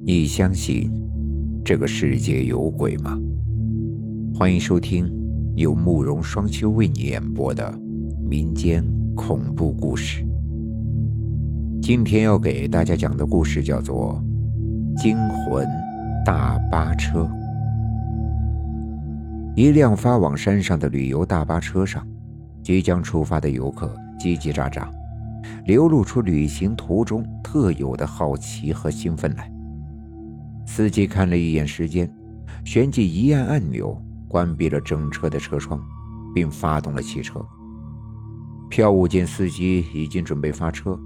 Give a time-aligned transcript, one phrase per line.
[0.00, 0.88] 你相信
[1.64, 3.18] 这个世界有鬼吗？
[4.32, 5.12] 欢迎收听
[5.56, 7.76] 由慕容双修为你演播的
[8.30, 8.84] 民间
[9.16, 10.24] 恐怖故事。
[11.82, 14.22] 今天要给大家讲的故事叫做
[15.02, 15.66] 《惊魂
[16.24, 17.22] 大巴车》。
[19.56, 22.06] 一辆发往山上的旅游大巴车上，
[22.62, 24.86] 即将出发的游客叽叽喳喳，
[25.66, 29.50] 流露出旅行途中特有的好奇和兴奋来。
[30.70, 32.08] 司机看了一眼时间，
[32.62, 35.80] 旋即一按按钮，关闭了整车的车窗，
[36.34, 37.44] 并发动了汽车。
[38.68, 40.96] 票务见司机已经准备发车，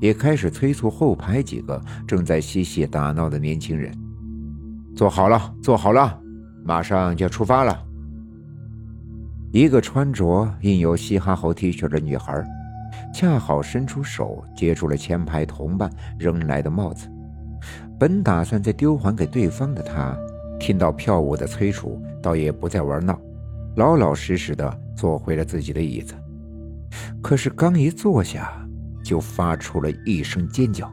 [0.00, 3.90] 也开始催促后排几个正在嬉戏打闹的年轻人
[4.94, 6.20] ：“坐好了，坐好了，
[6.62, 7.84] 马上就要出发了。”
[9.50, 12.44] 一个穿着印有嘻哈猴 T 恤的女孩，
[13.14, 17.10] 恰好伸出手接住了前排同伴扔来的帽子。
[17.98, 20.16] 本打算再丢还给对方的他，
[20.60, 23.18] 听到票务的催促，倒也不再玩闹，
[23.76, 26.14] 老老实实的坐回了自己的椅子。
[27.22, 28.52] 可是刚一坐下，
[29.02, 30.92] 就发出了一声尖叫，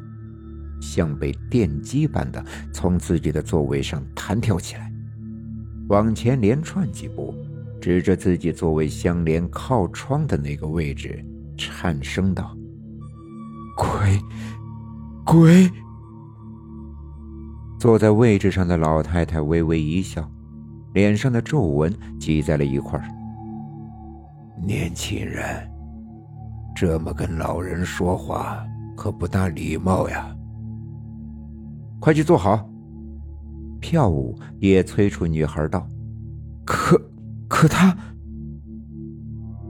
[0.82, 4.92] 像被电击般的从自己的座位上弹跳起来，
[5.90, 7.36] 往前连窜几步，
[7.82, 11.24] 指着自己座位相连靠窗的那个位置，
[11.58, 12.56] 颤声道
[13.76, 14.20] ：“鬼，
[15.26, 15.70] 鬼！”
[17.84, 20.26] 坐在位置上的老太太微微一笑，
[20.94, 22.98] 脸上的皱纹挤在了一块
[24.56, 25.70] 年轻人，
[26.74, 30.34] 这么跟老人说话可不大礼貌呀！
[32.00, 32.66] 快去坐好。
[33.82, 35.86] 票务也催促女孩道
[36.66, 36.98] ：“可
[37.50, 37.94] 可他……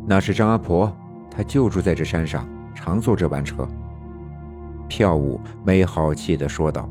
[0.06, 0.96] 那是张阿婆，
[1.32, 3.68] 她就住在这山上，常坐这班车。”
[4.88, 6.88] 票务没好气的说道。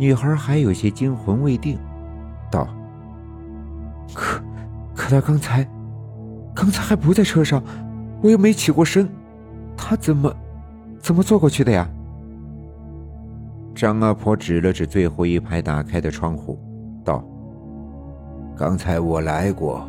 [0.00, 1.78] 女孩还有些惊魂未定，
[2.50, 2.66] 道
[4.14, 4.42] ：“可，
[4.94, 5.68] 可他刚才，
[6.54, 7.62] 刚才还不在车上，
[8.22, 9.06] 我又没起过身，
[9.76, 10.34] 他怎么，
[11.02, 11.86] 怎么坐过去的呀？”
[13.76, 16.58] 张阿婆指了指最后一排打开的窗户，
[17.04, 17.22] 道
[18.56, 19.86] ：“刚才我来过，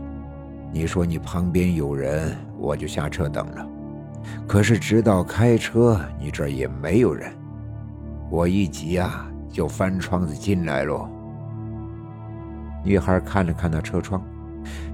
[0.73, 3.65] 你说你旁边有人，我就下车等了。
[4.45, 7.31] 可是直到开车，你这儿也没有人，
[8.29, 11.07] 我一急啊。”就翻窗子进来喽。
[12.83, 14.21] 女孩看了看那车窗，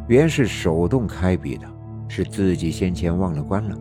[0.07, 1.65] 原是手动开闭的，
[2.07, 3.77] 是自己先前忘了关了。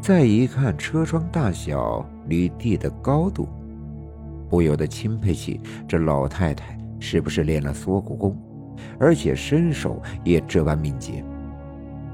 [0.00, 3.48] 再一看车窗大小、离地的高度，
[4.48, 8.36] 不由得钦佩起这老太太是不是练了缩骨功，
[8.98, 11.24] 而且身手也这般敏捷。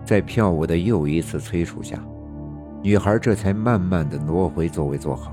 [0.05, 1.99] 在票务的又一次催促下，
[2.83, 5.33] 女孩这才慢慢的挪回座位坐好。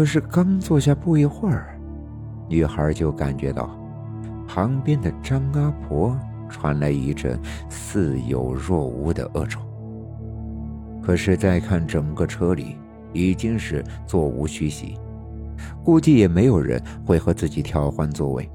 [0.00, 1.78] 可是刚坐下不一会儿，
[2.48, 3.68] 女孩就感觉到
[4.48, 6.16] 旁边的张阿婆
[6.48, 7.38] 传来一阵
[7.68, 9.60] 似有若无的恶臭。
[11.02, 12.78] 可是再看整个车里
[13.12, 14.98] 已经是座无虚席，
[15.84, 18.50] 估计也没有人会和自己调换座位，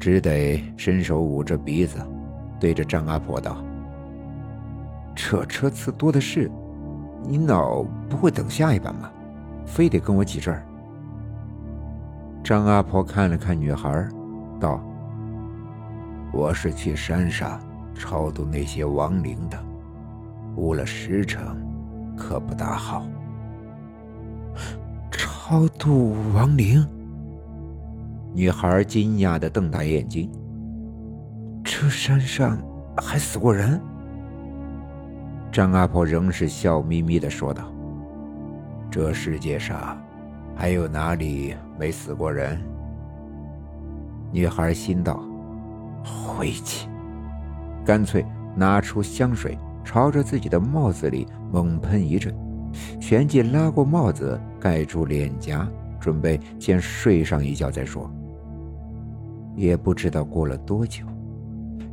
[0.00, 1.98] 只得伸手捂着鼻子，
[2.58, 3.62] 对着张阿婆道
[5.14, 6.50] ：“这车次多的是，
[7.26, 9.10] 你脑不会等下一班吗？”
[9.68, 10.64] 非得跟我挤这儿。
[12.42, 14.08] 张阿婆看了看女孩，
[14.58, 14.82] 道
[16.32, 17.60] ：“我是去山上
[17.94, 19.58] 超度那些亡灵的，
[20.56, 21.40] 误了时辰，
[22.16, 23.06] 可不大好。”
[25.12, 26.84] 超度亡灵？
[28.32, 30.30] 女孩惊讶的瞪大眼睛
[31.62, 32.58] ：“这山上
[32.96, 33.78] 还死过人？”
[35.52, 37.64] 张阿婆仍是笑眯眯的说道。
[38.90, 40.00] 这世界上
[40.56, 42.58] 还有哪里没死过人？
[44.32, 45.22] 女孩心道
[46.02, 46.88] ：“晦气！”
[47.84, 52.34] 干脆拿出香水，朝着自己的帽子里猛喷一阵，
[53.00, 55.68] 旋即拉过帽子盖住脸颊，
[56.00, 58.10] 准备先睡上一觉再说。
[59.54, 61.04] 也不知道过了多久，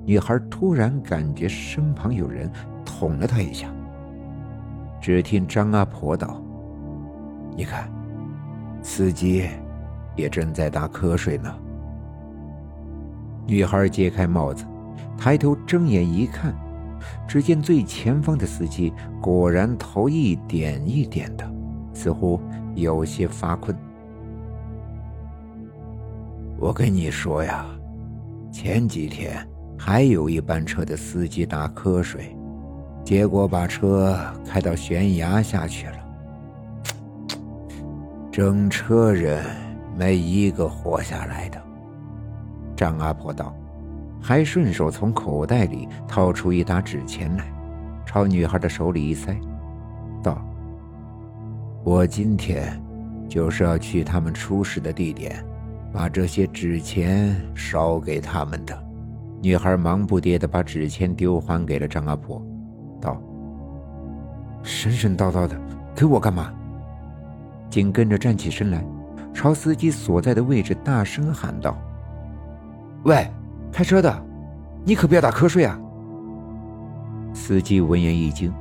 [0.05, 2.49] 女孩突然感觉身旁有人
[2.85, 3.67] 捅了她一下。
[5.01, 6.41] 只听张阿婆道。
[7.55, 7.89] 你看，
[8.81, 9.47] 司机
[10.15, 11.53] 也正在打瞌睡呢。
[13.47, 14.65] 女孩揭开帽子，
[15.17, 16.53] 抬头睁眼一看，
[17.27, 18.91] 只见最前方的司机
[19.21, 21.49] 果然头一点一点的，
[21.93, 22.41] 似乎
[22.73, 23.75] 有些发困。
[26.57, 27.65] 我跟你说呀，
[28.51, 29.47] 前几天
[29.77, 32.35] 还有一班车的司机打瞌睡，
[33.03, 36.04] 结果把车开到悬崖下去了。
[38.35, 39.41] 整车人
[39.97, 41.61] 没一个活下来的。
[42.75, 43.55] 张阿婆道，
[44.21, 47.45] 还顺手从口袋里掏出一沓纸钱来，
[48.05, 49.33] 朝女孩的手里一塞，
[50.21, 50.45] 道
[51.85, 52.77] ：“我今天
[53.29, 55.41] 就是要去他们出事的地点，
[55.93, 58.77] 把这些纸钱烧给他们的。”
[59.41, 62.45] 女孩忙不迭地把纸钱丢还给了张阿婆，
[62.99, 63.17] 道
[64.61, 65.57] ：“神神叨叨的，
[65.95, 66.53] 给我干嘛？”
[67.75, 68.81] 紧跟着站起身来，
[69.33, 71.77] 朝司机所在的位置大声喊道
[73.03, 73.29] ：“喂，
[73.69, 74.25] 开车的，
[74.85, 75.77] 你可不要打瞌睡啊！”
[77.35, 78.53] 司机闻言一惊，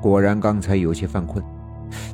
[0.00, 1.44] 果然刚才有些犯困，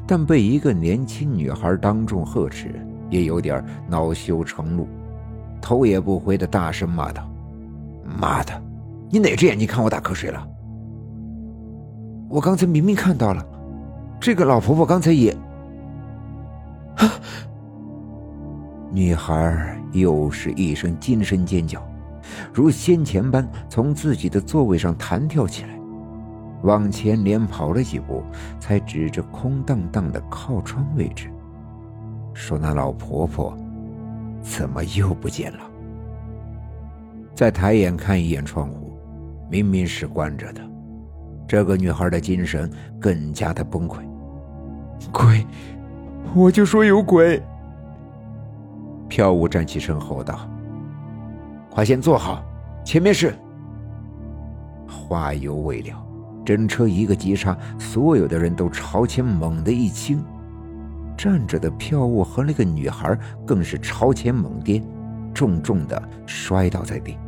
[0.05, 2.75] 但被一个年轻女孩当众呵斥，
[3.09, 4.89] 也有点恼羞成怒，
[5.61, 7.23] 头也不回的大声骂道
[8.19, 8.53] ：“妈的，
[9.11, 10.45] 你哪只眼睛看我打瞌睡了？
[12.29, 13.47] 我刚才明明看到了，
[14.19, 15.33] 这个老婆婆刚才也……”
[18.93, 21.83] 女孩又是一声惊声尖叫，
[22.53, 25.71] 如先前般从自己的座位上弹跳起来，
[26.63, 28.23] 往前连跑了几步，
[28.61, 31.31] 才指着空荡荡的靠窗位置，
[32.35, 33.57] 说：“那老婆婆
[34.41, 35.59] 怎么又不见了？”
[37.35, 38.93] 再抬眼看一眼窗户，
[39.51, 40.61] 明明是关着的。
[41.49, 42.71] 这个女孩的精神
[43.01, 43.99] 更加的崩溃。
[45.11, 45.45] 鬼！
[46.35, 47.43] 我就说有鬼！
[49.09, 50.49] 飘舞站起身吼道
[51.69, 52.43] ：“快先坐好，
[52.85, 53.35] 前面是……”
[54.89, 56.07] 话犹未了，
[56.45, 60.25] 整车一个急刹，所有的人都朝前猛地一倾，
[61.17, 64.83] 站着的飘舞和那个女孩更是朝前猛跌，
[65.35, 67.19] 重重的摔倒在地。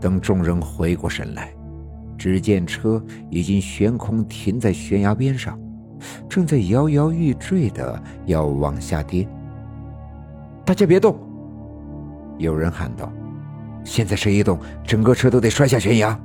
[0.00, 1.54] 等众人回过神来，
[2.18, 3.00] 只见车
[3.30, 5.56] 已经悬空停在悬崖边上。
[6.28, 9.26] 正在摇摇欲坠的要往下跌，
[10.64, 11.16] 大家别动！
[12.38, 13.10] 有人喊道
[13.84, 16.18] ：“现在谁一动，整个车都得摔下悬崖。”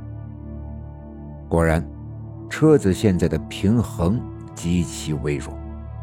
[1.47, 1.85] 果然，
[2.49, 4.19] 车子现在的平衡
[4.53, 5.53] 极其微弱，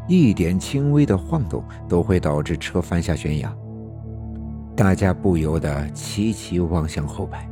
[0.07, 3.55] 一点轻微的晃动都会导致车翻下悬崖。
[4.75, 7.47] 大家不由得齐齐望向后排，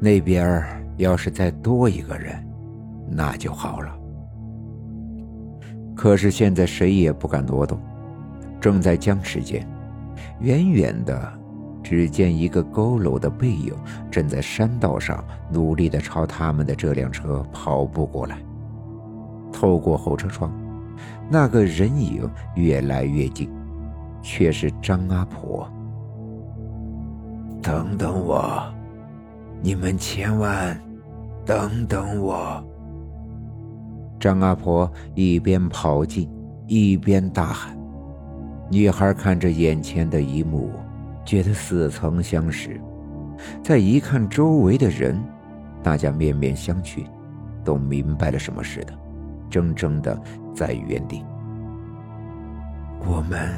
[0.00, 0.62] 那边
[0.96, 2.44] 要是再多一个人，
[3.08, 3.96] 那就好了。
[5.94, 7.78] 可是现在谁也不敢挪动，
[8.60, 9.66] 正在僵持间，
[10.40, 11.32] 远远的，
[11.82, 13.74] 只见一个佝偻的背影
[14.10, 18.38] 正在山道上努力的朝他们的这辆车跑步过来。
[19.52, 20.52] 透过后车窗，
[21.30, 23.48] 那个人影越来越近，
[24.20, 25.70] 却是张阿婆。
[27.62, 28.62] 等等我，
[29.62, 30.78] 你们千万
[31.46, 32.62] 等等我。
[34.24, 36.26] 张阿婆一边跑进，
[36.66, 37.78] 一边大喊。
[38.70, 40.70] 女孩看着眼前的一幕，
[41.26, 42.80] 觉得似曾相识。
[43.62, 45.22] 再一看周围的人，
[45.82, 47.04] 大家面面相觑，
[47.62, 48.94] 都明白了什么似的，
[49.50, 50.18] 怔怔的
[50.54, 51.22] 在原地。
[53.06, 53.54] 我们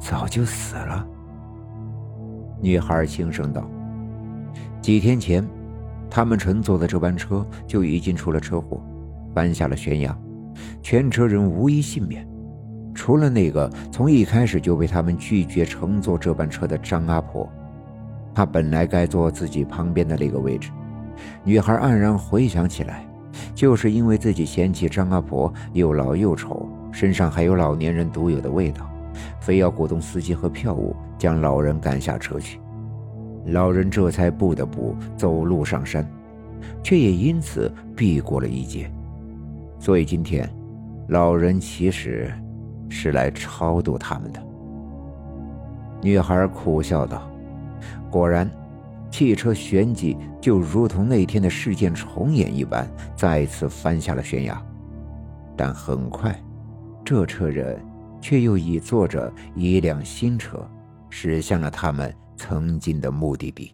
[0.00, 1.06] 早就死了。
[2.62, 3.62] 女孩轻声道
[4.80, 5.46] ：“几天前，
[6.08, 8.82] 他们乘坐的这班车就已经出了车祸。”
[9.34, 10.16] 翻下了悬崖，
[10.82, 12.26] 全车人无一幸免，
[12.94, 17.48] 除了那个从一开始就被他们拒绝乘坐这班车的张阿婆。
[18.34, 20.70] 她本来该坐自己旁边的那个位置。
[21.42, 23.04] 女孩黯然回想起来，
[23.54, 28.88] 就是因为自己嫌弃张阿婆又老又丑，身上还有老年人独有的味道，
[29.40, 32.60] 非要鼓动司机和票务将老人赶下车去。
[33.46, 36.08] 老人这才不得不走路上山，
[36.82, 38.88] 却也因此避过了一劫。
[39.78, 40.48] 所以今天，
[41.08, 42.32] 老人其实
[42.88, 44.42] 是来超度他们的。
[46.02, 47.30] 女孩苦笑道
[48.10, 48.50] ：“果然，
[49.10, 54.60] 汽车旋即就如同那天的事件重演一般，再次翻下了悬崖。
[55.56, 56.36] 但很快，
[57.04, 57.80] 这车人
[58.20, 60.68] 却又已坐着一辆新车，
[61.08, 63.72] 驶向了他们曾经的目的地。”